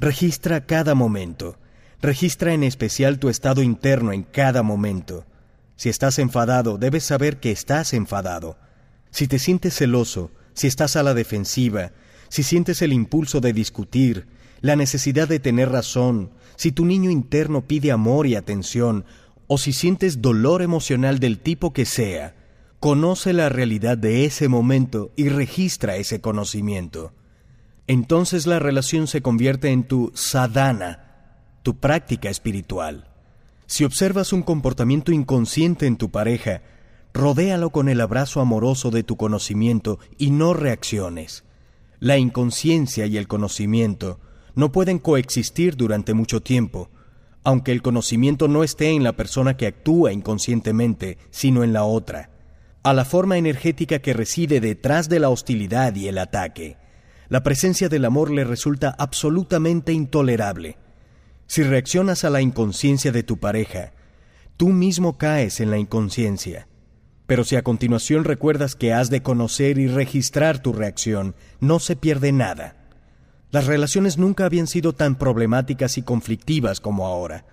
Registra 0.00 0.66
cada 0.66 0.96
momento. 0.96 1.56
Registra 2.02 2.52
en 2.52 2.64
especial 2.64 3.20
tu 3.20 3.28
estado 3.28 3.62
interno 3.62 4.12
en 4.12 4.24
cada 4.24 4.64
momento. 4.64 5.24
Si 5.76 5.88
estás 5.88 6.18
enfadado, 6.18 6.78
debes 6.78 7.04
saber 7.04 7.38
que 7.38 7.52
estás 7.52 7.94
enfadado. 7.94 8.58
Si 9.12 9.28
te 9.28 9.38
sientes 9.38 9.76
celoso, 9.76 10.32
si 10.52 10.66
estás 10.66 10.96
a 10.96 11.04
la 11.04 11.14
defensiva, 11.14 11.92
si 12.28 12.42
sientes 12.42 12.82
el 12.82 12.92
impulso 12.92 13.40
de 13.40 13.52
discutir, 13.52 14.26
la 14.62 14.74
necesidad 14.74 15.28
de 15.28 15.38
tener 15.38 15.70
razón, 15.70 16.32
si 16.56 16.72
tu 16.72 16.84
niño 16.84 17.08
interno 17.08 17.68
pide 17.68 17.92
amor 17.92 18.26
y 18.26 18.34
atención, 18.34 19.04
o 19.46 19.58
si 19.58 19.72
sientes 19.72 20.20
dolor 20.20 20.62
emocional 20.62 21.20
del 21.20 21.38
tipo 21.38 21.72
que 21.72 21.84
sea, 21.84 22.34
conoce 22.80 23.32
la 23.32 23.48
realidad 23.48 23.96
de 23.96 24.24
ese 24.24 24.48
momento 24.48 25.10
y 25.16 25.28
registra 25.28 25.96
ese 25.96 26.20
conocimiento. 26.20 27.12
Entonces 27.86 28.46
la 28.46 28.58
relación 28.58 29.06
se 29.06 29.22
convierte 29.22 29.70
en 29.70 29.84
tu 29.84 30.12
sadhana, 30.14 31.42
tu 31.62 31.78
práctica 31.78 32.28
espiritual. 32.30 33.08
Si 33.66 33.84
observas 33.84 34.32
un 34.32 34.42
comportamiento 34.42 35.12
inconsciente 35.12 35.86
en 35.86 35.96
tu 35.96 36.10
pareja, 36.10 36.62
rodéalo 37.12 37.70
con 37.70 37.88
el 37.88 38.00
abrazo 38.00 38.40
amoroso 38.40 38.90
de 38.90 39.02
tu 39.02 39.16
conocimiento 39.16 39.98
y 40.18 40.30
no 40.30 40.54
reacciones. 40.54 41.44
La 41.98 42.18
inconsciencia 42.18 43.06
y 43.06 43.16
el 43.16 43.26
conocimiento 43.26 44.20
no 44.54 44.70
pueden 44.70 44.98
coexistir 44.98 45.76
durante 45.76 46.14
mucho 46.14 46.42
tiempo, 46.42 46.90
aunque 47.42 47.72
el 47.72 47.82
conocimiento 47.82 48.48
no 48.48 48.64
esté 48.64 48.90
en 48.90 49.02
la 49.02 49.16
persona 49.16 49.56
que 49.56 49.66
actúa 49.66 50.12
inconscientemente, 50.12 51.18
sino 51.30 51.64
en 51.64 51.72
la 51.72 51.84
otra, 51.84 52.30
a 52.86 52.92
la 52.92 53.04
forma 53.04 53.36
energética 53.36 53.98
que 53.98 54.12
reside 54.12 54.60
detrás 54.60 55.08
de 55.08 55.18
la 55.18 55.28
hostilidad 55.28 55.96
y 55.96 56.06
el 56.06 56.18
ataque. 56.18 56.76
La 57.28 57.42
presencia 57.42 57.88
del 57.88 58.04
amor 58.04 58.30
le 58.30 58.44
resulta 58.44 58.94
absolutamente 58.96 59.92
intolerable. 59.92 60.78
Si 61.48 61.64
reaccionas 61.64 62.22
a 62.22 62.30
la 62.30 62.42
inconsciencia 62.42 63.10
de 63.10 63.24
tu 63.24 63.40
pareja, 63.40 63.92
tú 64.56 64.68
mismo 64.68 65.18
caes 65.18 65.58
en 65.58 65.72
la 65.72 65.78
inconsciencia. 65.78 66.68
Pero 67.26 67.42
si 67.42 67.56
a 67.56 67.64
continuación 67.64 68.22
recuerdas 68.22 68.76
que 68.76 68.92
has 68.92 69.10
de 69.10 69.20
conocer 69.20 69.78
y 69.78 69.88
registrar 69.88 70.62
tu 70.62 70.72
reacción, 70.72 71.34
no 71.58 71.80
se 71.80 71.96
pierde 71.96 72.30
nada. 72.30 72.76
Las 73.50 73.66
relaciones 73.66 74.16
nunca 74.16 74.44
habían 74.44 74.68
sido 74.68 74.92
tan 74.92 75.18
problemáticas 75.18 75.98
y 75.98 76.02
conflictivas 76.02 76.78
como 76.78 77.08
ahora. 77.08 77.46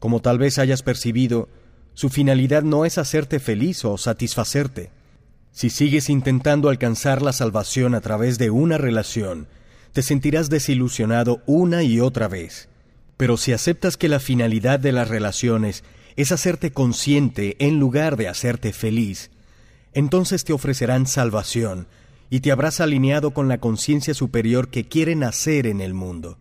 Como 0.00 0.20
tal 0.20 0.38
vez 0.38 0.58
hayas 0.58 0.82
percibido, 0.82 1.48
su 1.94 2.10
finalidad 2.10 2.62
no 2.62 2.84
es 2.84 2.98
hacerte 2.98 3.38
feliz 3.38 3.84
o 3.84 3.96
satisfacerte. 3.96 4.90
Si 5.52 5.70
sigues 5.70 6.10
intentando 6.10 6.68
alcanzar 6.68 7.22
la 7.22 7.32
salvación 7.32 7.94
a 7.94 8.00
través 8.00 8.38
de 8.38 8.50
una 8.50 8.78
relación, 8.78 9.46
te 9.92 10.02
sentirás 10.02 10.50
desilusionado 10.50 11.40
una 11.46 11.84
y 11.84 12.00
otra 12.00 12.26
vez. 12.26 12.68
Pero 13.16 13.36
si 13.36 13.52
aceptas 13.52 13.96
que 13.96 14.08
la 14.08 14.18
finalidad 14.18 14.80
de 14.80 14.90
las 14.90 15.08
relaciones 15.08 15.84
es 16.16 16.32
hacerte 16.32 16.72
consciente 16.72 17.56
en 17.60 17.78
lugar 17.78 18.16
de 18.16 18.26
hacerte 18.26 18.72
feliz, 18.72 19.30
entonces 19.92 20.42
te 20.42 20.52
ofrecerán 20.52 21.06
salvación 21.06 21.86
y 22.28 22.40
te 22.40 22.50
habrás 22.50 22.80
alineado 22.80 23.30
con 23.30 23.46
la 23.46 23.58
conciencia 23.58 24.14
superior 24.14 24.68
que 24.68 24.88
quieren 24.88 25.22
hacer 25.22 25.68
en 25.68 25.80
el 25.80 25.94
mundo. 25.94 26.38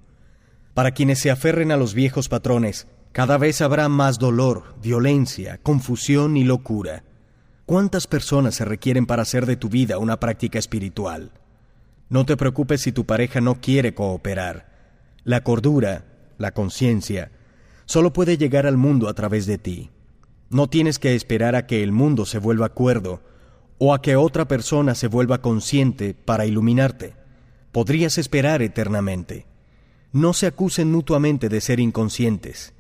Para 0.74 0.92
quienes 0.92 1.20
se 1.20 1.30
aferren 1.30 1.72
a 1.72 1.78
los 1.78 1.94
viejos 1.94 2.30
patrones, 2.30 2.88
cada 3.14 3.38
vez 3.38 3.62
habrá 3.62 3.90
más 3.90 4.18
dolor, 4.18 4.76
violencia, 4.82 5.60
confusión 5.62 6.36
y 6.36 6.44
locura. 6.44 7.04
¿Cuántas 7.68 8.08
personas 8.08 8.56
se 8.56 8.66
requieren 8.66 9.06
para 9.06 9.22
hacer 9.22 9.46
de 9.46 9.56
tu 9.56 9.70
vida 9.70 10.00
una 10.00 10.20
práctica 10.20 10.58
espiritual? 10.58 11.32
No 12.10 12.26
te 12.26 12.36
preocupes 12.36 12.82
si 12.82 12.92
tu 12.92 13.06
pareja 13.06 13.40
no 13.40 13.62
quiere 13.62 13.94
cooperar. 13.94 14.68
La 15.24 15.44
cordura, 15.44 16.06
la 16.40 16.56
conciencia, 16.56 17.32
solo 17.86 18.14
puede 18.14 18.36
llegar 18.40 18.66
al 18.66 18.78
mundo 18.78 19.08
a 19.08 19.14
través 19.14 19.46
de 19.46 19.60
ti. 19.60 19.92
No 20.50 20.68
tienes 20.68 20.98
que 20.98 21.14
esperar 21.14 21.56
a 21.56 21.68
que 21.68 21.84
el 21.84 21.92
mundo 21.92 22.26
se 22.26 22.40
vuelva 22.40 22.70
cuerdo 22.70 23.22
o 23.78 23.94
a 23.94 24.02
que 24.02 24.16
otra 24.16 24.48
persona 24.48 24.96
se 24.96 25.08
vuelva 25.08 25.40
consciente 25.40 26.16
para 26.16 26.48
iluminarte. 26.48 27.14
Podrías 27.72 28.18
esperar 28.18 28.64
eternamente. 28.64 29.46
No 30.12 30.34
se 30.34 30.48
acusen 30.48 30.92
mutuamente 30.92 31.48
de 31.48 31.62
ser 31.62 31.80
inconscientes. 31.80 32.74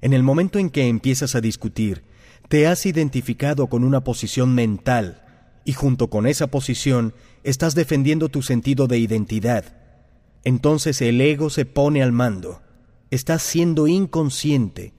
En 0.00 0.12
el 0.12 0.22
momento 0.22 0.58
en 0.58 0.70
que 0.70 0.88
empiezas 0.88 1.34
a 1.34 1.40
discutir, 1.40 2.04
te 2.48 2.66
has 2.66 2.86
identificado 2.86 3.68
con 3.68 3.84
una 3.84 4.02
posición 4.02 4.54
mental 4.54 5.22
y 5.64 5.72
junto 5.72 6.08
con 6.10 6.26
esa 6.26 6.48
posición 6.48 7.14
estás 7.44 7.74
defendiendo 7.74 8.28
tu 8.28 8.42
sentido 8.42 8.86
de 8.86 8.98
identidad. 8.98 9.76
Entonces 10.44 11.00
el 11.02 11.20
ego 11.20 11.50
se 11.50 11.64
pone 11.64 12.02
al 12.02 12.12
mando 12.12 12.62
estás 13.10 13.42
siendo 13.42 13.88
inconsciente. 13.88 14.94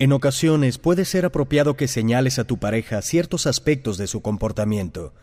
En 0.00 0.12
ocasiones 0.12 0.78
puede 0.78 1.04
ser 1.04 1.24
apropiado 1.24 1.76
que 1.76 1.86
señales 1.86 2.38
a 2.38 2.44
tu 2.44 2.58
pareja 2.58 3.00
ciertos 3.00 3.46
aspectos 3.46 3.96
de 3.96 4.08
su 4.08 4.22
comportamiento. 4.22 5.14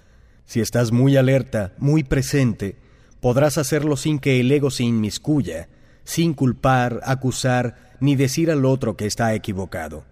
Si 0.45 0.61
estás 0.61 0.93
muy 0.93 1.17
alerta, 1.17 1.73
muy 1.77 2.03
presente, 2.03 2.77
podrás 3.19 3.57
hacerlo 3.57 3.97
sin 3.97 4.17
que 4.17 4.39
el 4.39 4.51
ego 4.51 4.71
se 4.71 4.83
inmiscuya, 4.83 5.67
sin 6.03 6.33
culpar, 6.33 6.99
acusar, 7.03 7.91
ni 7.99 8.15
decir 8.15 8.51
al 8.51 8.65
otro 8.65 8.97
que 8.97 9.05
está 9.05 9.33
equivocado. 9.33 10.03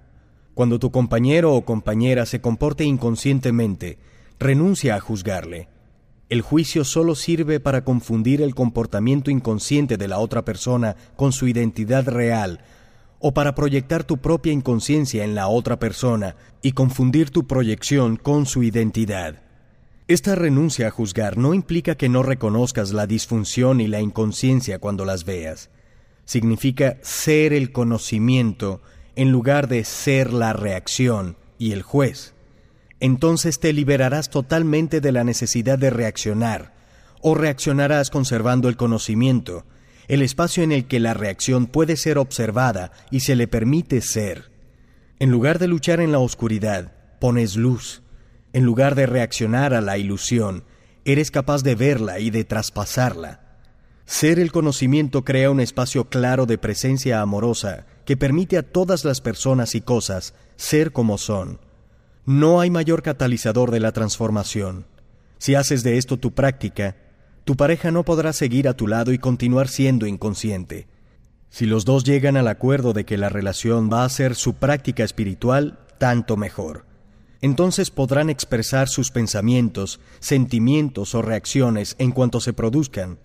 Cuando 0.54 0.80
tu 0.80 0.92
compañero 0.92 1.54
o 1.54 1.66
compañera 1.66 2.26
se 2.26 2.42
comporte 2.42 2.84
inconscientemente, 2.84 3.98
renuncia 4.40 4.96
a 4.96 5.00
juzgarle. 5.00 5.70
El 6.30 6.42
juicio 6.42 6.84
solo 6.84 7.16
sirve 7.16 7.60
para 7.60 7.84
confundir 7.84 8.42
el 8.42 8.54
comportamiento 8.54 9.32
inconsciente 9.32 9.98
de 9.98 10.08
la 10.08 10.20
otra 10.20 10.46
persona 10.46 10.96
con 11.16 11.32
su 11.32 11.48
identidad 11.48 12.08
real, 12.08 12.62
o 13.20 13.34
para 13.34 13.56
proyectar 13.56 14.04
tu 14.04 14.18
propia 14.18 14.54
inconsciencia 14.54 15.24
en 15.24 15.36
la 15.36 15.48
otra 15.48 15.80
persona 15.80 16.36
y 16.62 16.72
confundir 16.72 17.32
tu 17.32 17.48
proyección 17.48 18.16
con 18.16 18.46
su 18.46 18.64
identidad. 18.64 19.42
Esta 20.08 20.36
renuncia 20.36 20.88
a 20.88 20.92
juzgar 20.92 21.38
no 21.38 21.54
implica 21.54 21.96
que 21.96 22.10
no 22.10 22.24
reconozcas 22.24 22.94
la 22.94 23.06
disfunción 23.06 23.82
y 23.82 23.88
la 23.88 24.02
inconsciencia 24.02 24.80
cuando 24.80 25.06
las 25.06 25.26
veas. 25.26 25.70
Significa 26.30 26.98
ser 27.02 27.54
el 27.54 27.72
conocimiento 27.72 28.82
en 29.16 29.32
lugar 29.32 29.68
de 29.68 29.84
ser 29.84 30.32
la 30.32 30.54
reacción 30.54 31.38
y 31.58 31.72
el 31.72 31.82
juez 31.82 32.34
entonces 33.00 33.60
te 33.60 33.74
liberarás 33.74 34.30
totalmente 34.30 35.02
de 35.02 35.12
la 35.12 35.24
necesidad 35.24 35.80
de 35.80 35.90
reaccionar, 35.90 36.74
o 37.22 37.36
reaccionarás 37.36 38.10
conservando 38.10 38.70
el 38.70 38.78
conocimiento, 38.78 39.66
el 40.08 40.22
espacio 40.22 40.64
en 40.64 40.72
el 40.72 40.86
que 40.86 41.00
la 41.00 41.14
reacción 41.14 41.68
puede 41.68 41.96
ser 41.96 42.18
observada 42.18 42.92
y 43.12 43.22
se 43.22 43.36
le 43.36 43.48
permite 43.48 44.02
ser. 44.02 44.52
En 45.20 45.30
lugar 45.30 45.60
de 45.60 45.68
luchar 45.68 46.02
en 46.02 46.12
la 46.12 46.20
oscuridad, 46.20 46.94
pones 47.20 47.56
luz. 47.56 48.02
En 48.52 48.64
lugar 48.64 48.96
de 48.96 49.06
reaccionar 49.06 49.74
a 49.74 49.82
la 49.82 49.98
ilusión, 49.98 50.64
eres 51.06 51.30
capaz 51.30 51.62
de 51.62 51.76
verla 51.76 52.20
y 52.20 52.32
de 52.32 52.44
traspasarla. 52.46 53.49
Ser 54.10 54.40
el 54.40 54.52
conocimiento 54.52 55.24
crea 55.24 55.52
un 55.52 55.60
espacio 55.60 56.10
claro 56.10 56.48
de 56.48 56.58
presencia 56.58 57.22
amorosa 57.22 57.86
que 58.06 58.18
permite 58.18 58.58
a 58.58 58.64
todas 58.64 59.06
las 59.06 59.22
personas 59.22 59.76
y 59.76 59.82
cosas 59.82 60.34
ser 60.56 60.92
como 60.92 61.20
son 61.20 61.60
no 62.26 62.60
hay 62.60 62.72
mayor 62.72 63.04
catalizador 63.04 63.70
de 63.70 63.80
la 63.80 63.92
transformación. 63.92 64.88
Si 65.38 65.54
haces 65.54 65.84
de 65.84 66.00
esto 66.00 66.18
tu 66.18 66.34
práctica, 66.34 66.96
tu 67.46 67.56
pareja 67.56 67.92
no 67.92 68.04
podrá 68.04 68.34
seguir 68.34 68.68
a 68.68 68.76
tu 68.76 68.88
lado 68.88 69.14
y 69.14 69.20
continuar 69.20 69.68
siendo 69.68 70.08
inconsciente. 70.08 70.88
Si 71.52 71.68
los 71.68 71.86
dos 71.86 72.04
llegan 72.04 72.36
al 72.36 72.48
acuerdo 72.48 72.94
de 72.94 73.06
que 73.06 73.18
la 73.18 73.30
relación 73.30 73.92
va 73.94 74.06
a 74.06 74.10
ser 74.10 74.34
su 74.34 74.56
práctica 74.56 75.04
espiritual, 75.04 75.80
tanto 76.00 76.36
mejor. 76.36 76.86
Entonces 77.42 77.92
podrán 77.92 78.32
expresar 78.32 78.90
sus 78.90 79.12
pensamientos, 79.12 80.00
sentimientos 80.20 81.14
o 81.14 81.22
reacciones 81.22 81.96
en 82.00 82.12
cuanto 82.12 82.42
se 82.42 82.54
produzcan, 82.54 83.20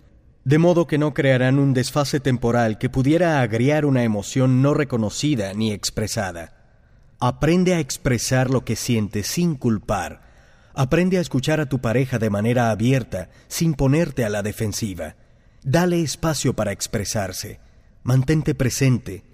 de 0.44 0.58
modo 0.58 0.86
que 0.86 0.98
no 0.98 1.14
crearán 1.14 1.58
un 1.58 1.72
desfase 1.72 2.20
temporal 2.20 2.76
que 2.76 2.90
pudiera 2.90 3.40
agriar 3.40 3.86
una 3.86 4.04
emoción 4.04 4.60
no 4.60 4.74
reconocida 4.74 5.54
ni 5.54 5.72
expresada. 5.72 6.52
Aprende 7.18 7.74
a 7.74 7.80
expresar 7.80 8.50
lo 8.50 8.64
que 8.64 8.76
sientes 8.76 9.26
sin 9.26 9.54
culpar. 9.54 10.22
Aprende 10.74 11.16
a 11.16 11.20
escuchar 11.22 11.60
a 11.60 11.66
tu 11.66 11.80
pareja 11.80 12.18
de 12.18 12.28
manera 12.28 12.70
abierta, 12.70 13.30
sin 13.48 13.72
ponerte 13.72 14.24
a 14.24 14.28
la 14.28 14.42
defensiva. 14.42 15.16
Dale 15.62 16.02
espacio 16.02 16.54
para 16.54 16.72
expresarse. 16.72 17.60
Mantente 18.02 18.54
presente. 18.54 19.24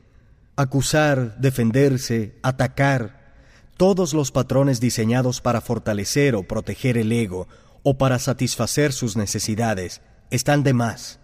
Acusar, 0.54 1.40
defenderse, 1.40 2.38
atacar, 2.42 3.34
todos 3.76 4.12
los 4.12 4.30
patrones 4.30 4.78
diseñados 4.78 5.40
para 5.40 5.60
fortalecer 5.60 6.36
o 6.36 6.44
proteger 6.44 6.98
el 6.98 7.10
ego 7.10 7.48
o 7.82 7.96
para 7.98 8.18
satisfacer 8.18 8.92
sus 8.92 9.16
necesidades 9.16 10.02
están 10.30 10.62
de 10.62 10.72
más. 10.72 11.20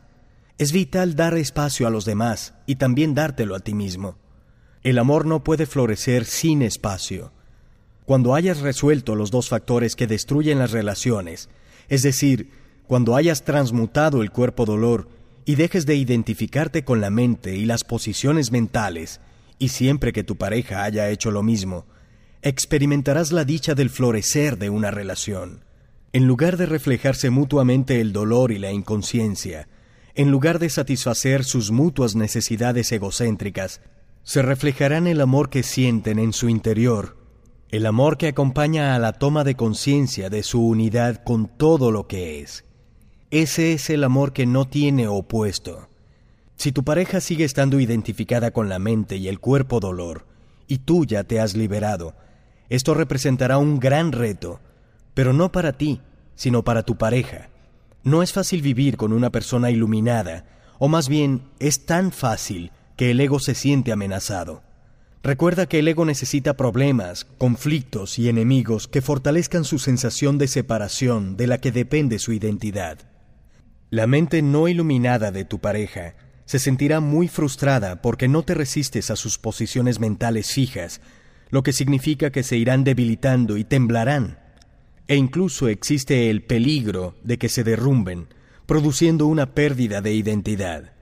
Es 0.59 0.73
vital 0.73 1.17
dar 1.17 1.37
espacio 1.37 1.87
a 1.87 1.91
los 1.91 2.05
demás 2.05 2.55
y 2.67 2.77
también 2.77 3.15
dártelo 3.15 3.55
a 3.55 3.61
ti 3.61 3.75
mismo. 3.75 4.17
El 4.83 4.99
amor 4.99 5.27
no 5.27 5.45
puede 5.45 5.67
florecer 5.67 6.25
sin 6.25 6.63
espacio. 6.63 7.33
Cuando 8.05 8.35
hayas 8.35 8.61
resuelto 8.61 9.15
los 9.15 9.31
dos 9.31 9.49
factores 9.49 9.97
que 9.97 10.07
destruyen 10.07 10.59
las 10.59 10.71
relaciones, 10.71 11.49
es 11.89 12.03
decir, 12.03 12.51
cuando 12.87 13.17
hayas 13.17 13.45
transmutado 13.45 14.23
el 14.23 14.31
cuerpo 14.31 14.65
dolor 14.65 15.09
y 15.45 15.57
dejes 15.57 15.87
de 15.87 15.97
identificarte 15.97 16.85
con 16.85 17.01
la 17.01 17.11
mente 17.11 17.57
y 17.57 17.65
las 17.65 17.85
posiciones 17.85 18.53
mentales, 18.53 19.21
y 19.59 19.69
siempre 19.69 20.13
que 20.13 20.25
tu 20.25 20.37
pareja 20.37 20.85
haya 20.85 21.11
hecho 21.11 21.31
lo 21.31 21.43
mismo, 21.43 21.85
experimentarás 22.43 23.33
la 23.33 23.45
dicha 23.45 23.75
del 23.75 23.91
florecer 23.91 24.57
de 24.57 24.71
una 24.71 24.91
relación. 24.91 25.66
En 26.17 26.27
lugar 26.27 26.57
de 26.57 26.65
reflejarse 26.65 27.29
mutuamente 27.29 28.01
el 28.01 28.15
dolor 28.15 28.51
y 28.51 28.59
la 28.59 28.73
inconsciencia, 28.73 29.69
en 30.15 30.31
lugar 30.31 30.59
de 30.59 30.71
satisfacer 30.71 31.45
sus 31.45 31.73
mutuas 31.73 32.17
necesidades 32.17 32.91
egocéntricas, 32.91 33.83
se 34.23 34.41
reflejarán 34.41 35.07
el 35.09 35.21
amor 35.21 35.51
que 35.51 35.63
sienten 35.63 36.19
en 36.19 36.33
su 36.33 36.49
interior, 36.49 37.19
el 37.69 37.85
amor 37.85 38.17
que 38.17 38.29
acompaña 38.29 38.95
a 38.95 38.99
la 38.99 39.13
toma 39.13 39.45
de 39.45 39.57
conciencia 39.57 40.31
de 40.31 40.43
su 40.43 40.67
unidad 40.67 41.23
con 41.23 41.49
todo 41.49 41.91
lo 41.91 42.07
que 42.07 42.41
es. 42.41 42.65
Ese 43.31 43.75
es 43.75 43.91
el 43.91 44.03
amor 44.03 44.33
que 44.33 44.47
no 44.47 44.67
tiene 44.67 45.09
opuesto. 45.09 45.91
Si 46.57 46.73
tu 46.73 46.83
pareja 46.83 47.21
sigue 47.21 47.45
estando 47.45 47.79
identificada 47.79 48.53
con 48.53 48.71
la 48.71 48.79
mente 48.79 49.17
y 49.17 49.29
el 49.29 49.39
cuerpo 49.39 49.81
dolor, 49.81 50.25
y 50.67 50.79
tú 50.79 51.05
ya 51.05 51.25
te 51.25 51.41
has 51.41 51.55
liberado, 51.55 52.15
esto 52.71 52.95
representará 52.95 53.59
un 53.59 53.79
gran 53.79 54.13
reto, 54.13 54.61
pero 55.13 55.35
no 55.35 55.51
para 55.51 55.73
ti, 55.73 56.03
sino 56.37 56.62
para 56.62 56.85
tu 56.85 56.97
pareja. 56.97 57.49
No 58.05 58.23
es 58.23 58.33
fácil 58.33 58.62
vivir 58.62 58.97
con 58.97 59.12
una 59.12 59.31
persona 59.31 59.71
iluminada, 59.73 60.45
o 60.78 60.87
más 60.87 61.09
bien 61.09 61.43
es 61.59 61.87
tan 61.87 62.12
fácil 62.12 62.71
que 62.97 63.11
el 63.11 63.21
ego 63.21 63.40
se 63.40 63.55
siente 63.55 63.90
amenazado. 63.90 64.62
Recuerda 65.23 65.66
que 65.66 65.81
el 65.81 65.88
ego 65.88 66.05
necesita 66.05 66.57
problemas, 66.57 67.25
conflictos 67.25 68.19
y 68.21 68.28
enemigos 68.28 68.87
que 68.87 69.02
fortalezcan 69.02 69.64
su 69.64 69.81
sensación 69.81 70.38
de 70.38 70.47
separación 70.47 71.37
de 71.37 71.49
la 71.49 71.59
que 71.59 71.73
depende 71.73 72.21
su 72.21 72.33
identidad. 72.33 72.99
La 73.90 74.07
mente 74.07 74.40
no 74.40 74.69
iluminada 74.69 75.33
de 75.33 75.45
tu 75.45 75.59
pareja 75.59 76.14
se 76.45 76.61
sentirá 76.61 77.00
muy 77.00 77.26
frustrada 77.26 78.00
porque 78.02 78.28
no 78.28 78.45
te 78.45 78.55
resistes 78.55 79.11
a 79.11 79.16
sus 79.16 79.37
posiciones 79.37 79.99
mentales 79.99 80.52
fijas, 80.52 81.00
lo 81.50 81.62
que 81.62 81.73
significa 81.73 82.31
que 82.31 82.45
se 82.45 82.57
irán 82.57 82.85
debilitando 82.85 83.57
y 83.57 83.64
temblarán. 83.64 84.38
E 85.09 85.17
incluso 85.17 85.69
existe 85.69 86.31
el 86.31 86.43
peligro 86.43 87.15
de 87.23 87.39
que 87.39 87.49
se 87.49 87.63
derrumben, 87.63 88.29
produciendo 88.67 89.27
una 89.27 89.55
pérdida 89.55 90.01
de 90.01 90.13
identidad. 90.13 90.93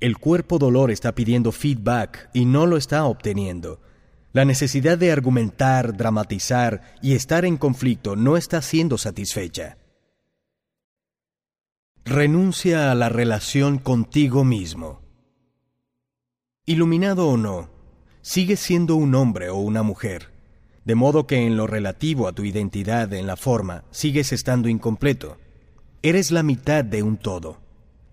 El 0.00 0.18
cuerpo 0.18 0.58
dolor 0.58 0.90
está 0.90 1.14
pidiendo 1.14 1.52
feedback 1.52 2.28
y 2.34 2.44
no 2.44 2.66
lo 2.66 2.76
está 2.76 3.04
obteniendo. 3.06 3.80
La 4.32 4.44
necesidad 4.44 4.98
de 4.98 5.10
argumentar, 5.10 5.96
dramatizar 5.96 6.94
y 7.00 7.14
estar 7.14 7.46
en 7.46 7.56
conflicto 7.56 8.16
no 8.16 8.36
está 8.36 8.60
siendo 8.60 8.98
satisfecha. 8.98 9.78
Renuncia 12.04 12.92
a 12.92 12.94
la 12.94 13.08
relación 13.08 13.78
contigo 13.78 14.44
mismo. 14.44 15.00
Iluminado 16.66 17.28
o 17.28 17.38
no, 17.38 17.70
sigues 18.20 18.60
siendo 18.60 18.96
un 18.96 19.14
hombre 19.14 19.48
o 19.48 19.56
una 19.56 19.82
mujer, 19.82 20.35
de 20.86 20.94
modo 20.94 21.26
que 21.26 21.44
en 21.44 21.56
lo 21.56 21.66
relativo 21.66 22.28
a 22.28 22.32
tu 22.32 22.44
identidad 22.44 23.12
en 23.12 23.26
la 23.26 23.36
forma 23.36 23.82
sigues 23.90 24.32
estando 24.32 24.68
incompleto. 24.68 25.36
Eres 26.02 26.30
la 26.30 26.44
mitad 26.44 26.84
de 26.84 27.02
un 27.02 27.16
todo. 27.16 27.58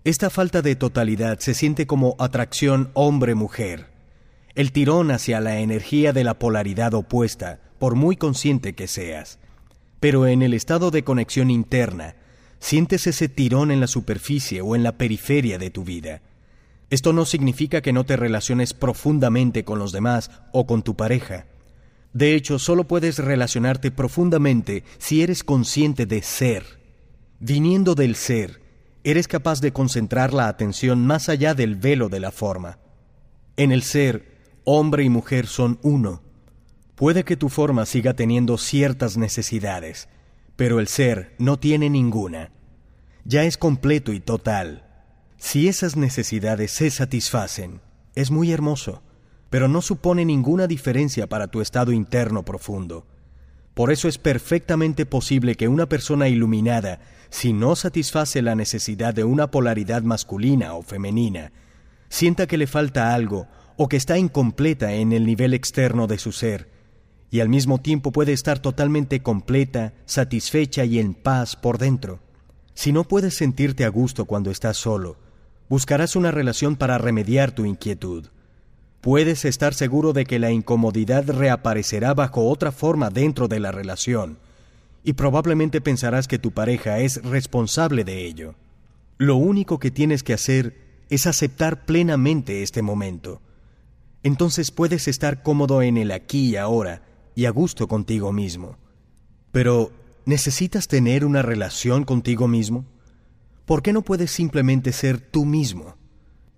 Esta 0.02 0.28
falta 0.28 0.60
de 0.60 0.74
totalidad 0.74 1.38
se 1.38 1.54
siente 1.54 1.86
como 1.86 2.16
atracción 2.18 2.90
hombre-mujer, 2.94 3.86
el 4.56 4.72
tirón 4.72 5.12
hacia 5.12 5.40
la 5.40 5.60
energía 5.60 6.12
de 6.12 6.24
la 6.24 6.38
polaridad 6.38 6.94
opuesta, 6.94 7.60
por 7.78 7.94
muy 7.94 8.16
consciente 8.16 8.74
que 8.74 8.88
seas. 8.88 9.38
Pero 10.00 10.26
en 10.26 10.42
el 10.42 10.52
estado 10.52 10.90
de 10.90 11.04
conexión 11.04 11.50
interna, 11.50 12.16
sientes 12.58 13.06
ese 13.06 13.28
tirón 13.28 13.70
en 13.70 13.80
la 13.80 13.86
superficie 13.86 14.62
o 14.62 14.74
en 14.74 14.82
la 14.82 14.98
periferia 14.98 15.58
de 15.58 15.70
tu 15.70 15.84
vida. 15.84 16.22
Esto 16.90 17.12
no 17.12 17.24
significa 17.24 17.82
que 17.82 17.92
no 17.92 18.04
te 18.04 18.16
relaciones 18.16 18.74
profundamente 18.74 19.64
con 19.64 19.78
los 19.78 19.92
demás 19.92 20.32
o 20.52 20.66
con 20.66 20.82
tu 20.82 20.96
pareja. 20.96 21.46
De 22.14 22.36
hecho, 22.36 22.60
solo 22.60 22.84
puedes 22.84 23.18
relacionarte 23.18 23.90
profundamente 23.90 24.84
si 24.98 25.22
eres 25.22 25.42
consciente 25.42 26.06
de 26.06 26.22
ser. 26.22 26.64
Viniendo 27.40 27.96
del 27.96 28.14
ser, 28.14 28.62
eres 29.02 29.26
capaz 29.26 29.60
de 29.60 29.72
concentrar 29.72 30.32
la 30.32 30.46
atención 30.46 31.04
más 31.04 31.28
allá 31.28 31.54
del 31.54 31.74
velo 31.74 32.08
de 32.08 32.20
la 32.20 32.30
forma. 32.30 32.78
En 33.56 33.72
el 33.72 33.82
ser, 33.82 34.38
hombre 34.62 35.02
y 35.02 35.08
mujer 35.08 35.48
son 35.48 35.80
uno. 35.82 36.22
Puede 36.94 37.24
que 37.24 37.36
tu 37.36 37.48
forma 37.48 37.84
siga 37.84 38.14
teniendo 38.14 38.58
ciertas 38.58 39.16
necesidades, 39.16 40.08
pero 40.54 40.78
el 40.78 40.86
ser 40.86 41.34
no 41.38 41.58
tiene 41.58 41.90
ninguna. 41.90 42.52
Ya 43.24 43.42
es 43.42 43.58
completo 43.58 44.12
y 44.12 44.20
total. 44.20 44.86
Si 45.36 45.66
esas 45.66 45.96
necesidades 45.96 46.70
se 46.70 46.90
satisfacen, 46.90 47.80
es 48.14 48.30
muy 48.30 48.52
hermoso, 48.52 49.02
pero 49.54 49.68
no 49.68 49.82
supone 49.82 50.24
ninguna 50.24 50.66
diferencia 50.66 51.28
para 51.28 51.46
tu 51.46 51.60
estado 51.60 51.92
interno 51.92 52.44
profundo. 52.44 53.06
Por 53.74 53.92
eso 53.92 54.08
es 54.08 54.18
perfectamente 54.18 55.06
posible 55.06 55.54
que 55.54 55.68
una 55.68 55.88
persona 55.88 56.26
iluminada, 56.26 56.98
si 57.30 57.52
no 57.52 57.76
satisface 57.76 58.42
la 58.42 58.56
necesidad 58.56 59.14
de 59.14 59.22
una 59.22 59.52
polaridad 59.52 60.02
masculina 60.02 60.74
o 60.74 60.82
femenina, 60.82 61.52
sienta 62.08 62.48
que 62.48 62.58
le 62.58 62.66
falta 62.66 63.14
algo 63.14 63.46
o 63.76 63.88
que 63.88 63.96
está 63.96 64.18
incompleta 64.18 64.92
en 64.94 65.12
el 65.12 65.24
nivel 65.24 65.54
externo 65.54 66.08
de 66.08 66.18
su 66.18 66.32
ser, 66.32 66.68
y 67.30 67.38
al 67.38 67.48
mismo 67.48 67.78
tiempo 67.78 68.10
puede 68.10 68.32
estar 68.32 68.58
totalmente 68.58 69.22
completa, 69.22 69.94
satisfecha 70.04 70.84
y 70.84 70.98
en 70.98 71.14
paz 71.14 71.54
por 71.54 71.78
dentro. 71.78 72.18
Si 72.74 72.90
no 72.90 73.04
puedes 73.04 73.36
sentirte 73.36 73.84
a 73.84 73.88
gusto 73.88 74.24
cuando 74.24 74.50
estás 74.50 74.78
solo, 74.78 75.16
buscarás 75.68 76.16
una 76.16 76.32
relación 76.32 76.74
para 76.74 76.98
remediar 76.98 77.52
tu 77.52 77.64
inquietud 77.64 78.33
puedes 79.04 79.44
estar 79.44 79.74
seguro 79.74 80.14
de 80.14 80.24
que 80.24 80.38
la 80.38 80.50
incomodidad 80.50 81.28
reaparecerá 81.28 82.14
bajo 82.14 82.48
otra 82.48 82.72
forma 82.72 83.10
dentro 83.10 83.48
de 83.48 83.60
la 83.60 83.70
relación, 83.70 84.38
y 85.02 85.12
probablemente 85.12 85.82
pensarás 85.82 86.26
que 86.26 86.38
tu 86.38 86.52
pareja 86.52 87.00
es 87.00 87.22
responsable 87.22 88.04
de 88.04 88.24
ello. 88.24 88.54
Lo 89.18 89.36
único 89.36 89.78
que 89.78 89.90
tienes 89.90 90.22
que 90.22 90.32
hacer 90.32 90.78
es 91.10 91.26
aceptar 91.26 91.84
plenamente 91.84 92.62
este 92.62 92.80
momento. 92.80 93.42
Entonces 94.22 94.70
puedes 94.70 95.06
estar 95.06 95.42
cómodo 95.42 95.82
en 95.82 95.98
el 95.98 96.10
aquí 96.10 96.52
y 96.52 96.56
ahora 96.56 97.02
y 97.34 97.44
a 97.44 97.50
gusto 97.50 97.86
contigo 97.88 98.32
mismo. 98.32 98.78
Pero, 99.52 99.92
¿necesitas 100.24 100.88
tener 100.88 101.26
una 101.26 101.42
relación 101.42 102.04
contigo 102.04 102.48
mismo? 102.48 102.86
¿Por 103.66 103.82
qué 103.82 103.92
no 103.92 104.00
puedes 104.00 104.30
simplemente 104.30 104.92
ser 104.92 105.20
tú 105.20 105.44
mismo? 105.44 105.94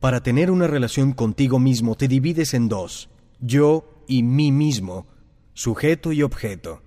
Para 0.00 0.22
tener 0.22 0.50
una 0.50 0.66
relación 0.66 1.12
contigo 1.12 1.58
mismo 1.58 1.94
te 1.94 2.06
divides 2.06 2.54
en 2.54 2.68
dos, 2.68 3.08
yo 3.40 3.88
y 4.06 4.22
mí 4.22 4.52
mismo, 4.52 5.06
sujeto 5.54 6.12
y 6.12 6.22
objeto. 6.22 6.82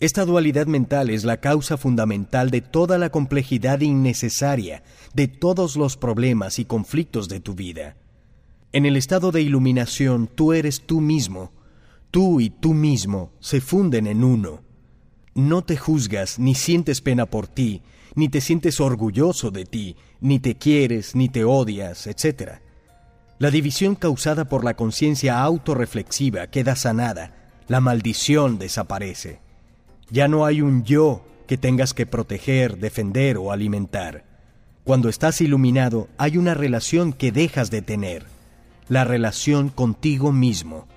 Esta 0.00 0.24
dualidad 0.24 0.66
mental 0.66 1.10
es 1.10 1.24
la 1.24 1.38
causa 1.38 1.76
fundamental 1.76 2.50
de 2.50 2.60
toda 2.60 2.98
la 2.98 3.10
complejidad 3.10 3.80
innecesaria 3.80 4.82
de 5.14 5.26
todos 5.28 5.76
los 5.76 5.96
problemas 5.96 6.58
y 6.58 6.64
conflictos 6.64 7.28
de 7.28 7.40
tu 7.40 7.54
vida. 7.54 7.96
En 8.72 8.86
el 8.86 8.96
estado 8.96 9.32
de 9.32 9.42
iluminación 9.42 10.28
tú 10.32 10.52
eres 10.52 10.82
tú 10.82 11.00
mismo, 11.00 11.52
tú 12.10 12.40
y 12.40 12.50
tú 12.50 12.74
mismo 12.74 13.32
se 13.40 13.60
funden 13.60 14.06
en 14.06 14.22
uno. 14.22 14.67
No 15.38 15.62
te 15.62 15.76
juzgas 15.76 16.40
ni 16.40 16.56
sientes 16.56 17.00
pena 17.00 17.24
por 17.24 17.46
ti, 17.46 17.82
ni 18.16 18.28
te 18.28 18.40
sientes 18.40 18.80
orgulloso 18.80 19.52
de 19.52 19.66
ti, 19.66 19.94
ni 20.20 20.40
te 20.40 20.56
quieres, 20.56 21.14
ni 21.14 21.28
te 21.28 21.44
odias, 21.44 22.08
etc. 22.08 22.54
La 23.38 23.52
división 23.52 23.94
causada 23.94 24.46
por 24.46 24.64
la 24.64 24.74
conciencia 24.74 25.40
autorreflexiva 25.40 26.48
queda 26.48 26.74
sanada, 26.74 27.52
la 27.68 27.80
maldición 27.80 28.58
desaparece. 28.58 29.38
Ya 30.10 30.26
no 30.26 30.44
hay 30.44 30.60
un 30.60 30.82
yo 30.82 31.24
que 31.46 31.56
tengas 31.56 31.94
que 31.94 32.04
proteger, 32.04 32.78
defender 32.78 33.36
o 33.36 33.52
alimentar. 33.52 34.24
Cuando 34.82 35.08
estás 35.08 35.40
iluminado 35.40 36.08
hay 36.18 36.36
una 36.36 36.54
relación 36.54 37.12
que 37.12 37.30
dejas 37.30 37.70
de 37.70 37.80
tener, 37.80 38.26
la 38.88 39.04
relación 39.04 39.68
contigo 39.68 40.32
mismo. 40.32 40.88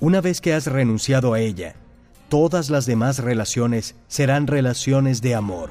Una 0.00 0.20
vez 0.20 0.40
que 0.40 0.54
has 0.54 0.66
renunciado 0.66 1.34
a 1.34 1.38
ella, 1.38 1.76
todas 2.28 2.70
las 2.70 2.86
demás 2.86 3.18
relaciones 3.18 3.94
serán 4.08 4.46
relaciones 4.46 5.22
de 5.22 5.34
amor. 5.34 5.70